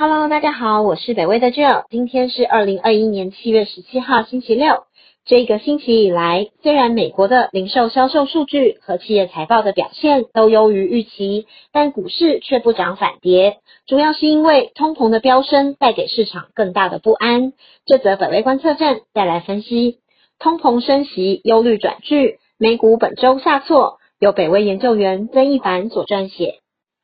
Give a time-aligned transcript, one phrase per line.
[0.00, 4.84] Hello，大家好，我是北威的 Jill，今天是二零二一年七月十七号星期六。
[5.26, 17.52] 这个星期以来，虽然美国的零售销售数据和企业财报的表现都优于预期，但股市却不涨反跌，主要是因为通膨的飙升带给市场更大的不安。
[17.84, 19.98] 这则北威观测站带来分析，
[20.38, 26.54] 通膨升息忧虑转剧，美股本周下挫，由北威研究员曾一凡所撰写。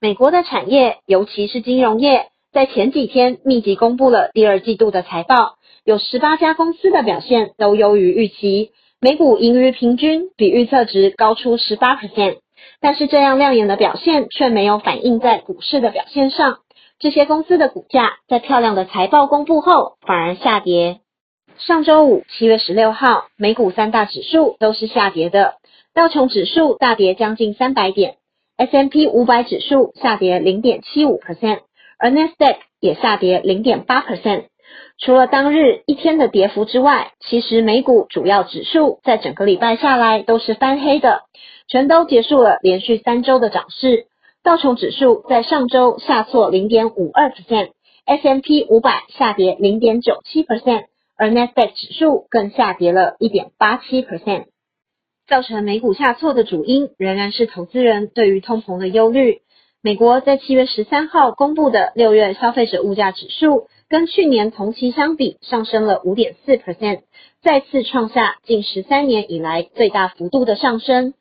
[0.00, 2.28] 美国的产业，尤其是金融业。
[2.54, 12.36] 在前几天密集公布了第二季度的财报，有十八家公司的表现都优于预期，每股盈余平均比预测值高出十八 percent。
[12.80, 16.58] 但是这样亮眼的表现却没有反映在股市的表现上，
[17.00, 21.00] 这些公司的股价在漂亮的财报公布后反而下跌。
[21.58, 25.54] 上周五七月十六号，美股三大指数都是下跌的，
[25.92, 28.14] 道琼指数大跌将近三百点
[28.56, 31.58] ，S M P 五百指数下跌零点七五 percent。
[32.04, 34.48] 而 Nasdaq 也下跌零点八 percent。
[34.98, 41.22] 除了当日一天的跌幅之外，其实美股主要指数在整个礼拜下来都是翻黑的，
[41.66, 44.04] 全都结束了连续三周的涨势。
[44.42, 50.84] 道琼指数在上周下挫零点五二 percent，S M P 五百下跌零点九七 percent，
[51.16, 54.44] 而 Nasdaq 指数更下跌了一点八七 percent。
[55.26, 59.40] 造成美股下挫的主因仍然是投资人对于通膨的忧虑。
[59.84, 67.02] 美国在七月十三号公布的六月消费者物价指数，跟去年同期相比上升了五点四 percent，
[67.42, 71.12] 再次创下近十三年以来最大幅度的上升。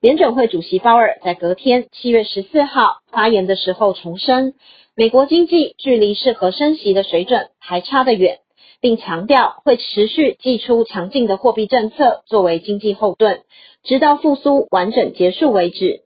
[0.00, 4.54] 联准会主席鲍尔在隔天七月十四号发言的时候重申，
[4.94, 8.38] 美国经济距离适合升息的水准还差得远，
[8.80, 13.40] 并强调会持续祭出强劲的货币政策作为经济后盾，
[13.82, 16.02] 直到复苏完整结束为止。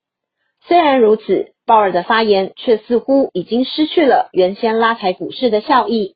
[0.67, 6.15] 虽然如此，鲍尔的发言却似乎已经失去了原先拉抬股市的效益。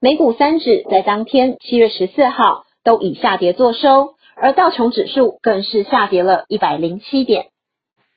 [0.00, 7.46] 美股三指在当天七月十四号都以下跌作收，而道琼指数更是下跌了一百零七点。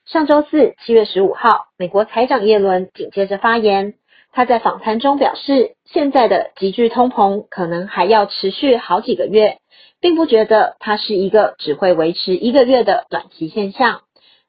[0.05, 3.95] 上周四七月十五号，美国财长耶伦紧接着发言，
[4.31, 9.57] 他在访谈中表示，现在的急剧通膨可能还要持续好几个月，
[9.99, 14.01] 并不觉得它是一个只会维持一个月的短期现象。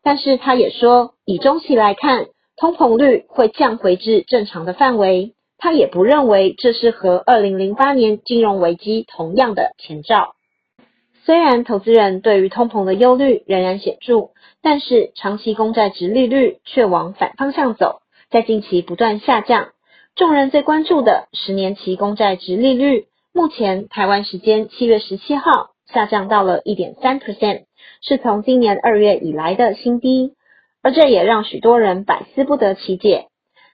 [0.07, 5.35] 但是他也说，以中期来看，通膨率会降回至正常的范围。
[5.59, 10.37] 他也不认为这是和二零零八年金融危机同样的前兆。
[11.25, 14.29] 虽然投资人对于通膨的忧虑仍然显著，
[14.63, 18.01] 但是长期公债值利率却往反方向走，
[18.31, 19.71] 在近期不断下降。
[20.15, 27.63] 众人最关注的十年期公债值利率，目前台湾时间七月十七号下降到了一点三 percent。
[28.03, 30.35] 是从今年二月以来的新低，
[30.83, 33.29] 而这也让许多人百思不得其解。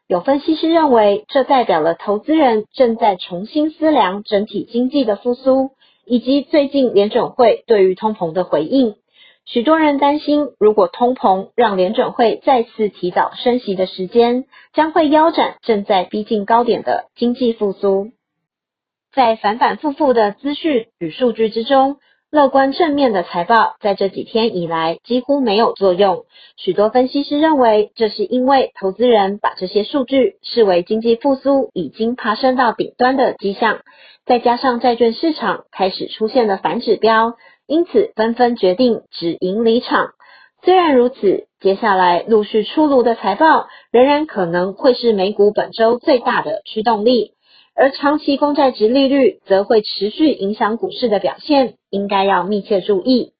[0.06, 5.72] 有分析师认为，这代表了投资人正在重新思量整体经济的复苏，
[6.06, 8.94] 以及最近联准会对于通膨的回应。
[9.44, 18.12] 许多人担心，如果通膨让联准会再次提早升息的时间，将会腰斩正在逼近高点的经济复苏。
[19.12, 21.96] 在反反复复的资讯与数据之中。
[22.32, 26.24] 乐观正面的财报在这几天以来几乎没有作用。
[26.56, 33.80] 许多分析师认为，这是因为投资人把这些数据视为经济复苏已经爬升到顶端的迹象，
[34.24, 37.34] 再加上债券市场开始出现了反指标，
[37.66, 40.12] 因此纷纷决定止盈离场。
[40.64, 47.34] 虽然如此，接下来陆续出炉的财报仍然可能会是美股本周最大的驱动力。
[47.74, 53.32] 而长期公债值利率则会持续影响股市的表现，应该要密切注意。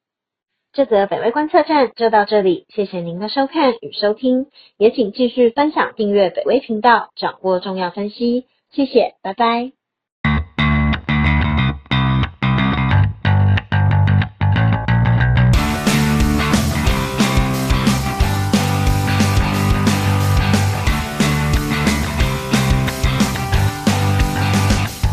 [0.72, 4.46] 这则北威观测站就到这里，谢谢您的收看与收听，
[4.78, 8.46] 也请继续分享订阅北威频道，掌握重要分析。
[8.70, 9.81] 谢谢，拜拜。